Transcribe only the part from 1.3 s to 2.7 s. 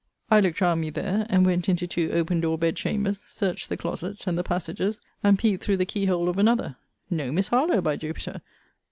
went into two open door